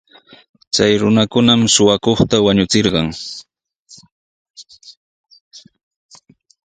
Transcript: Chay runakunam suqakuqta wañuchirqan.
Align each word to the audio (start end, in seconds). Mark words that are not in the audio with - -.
Chay 0.73 0.93
runakunam 1.01 1.61
suqakuqta 1.73 2.35
wañuchirqan. 2.45 3.07